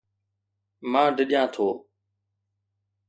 [0.91, 1.67] مان ڊڄان ٿو